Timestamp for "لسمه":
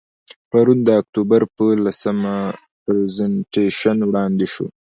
1.83-2.35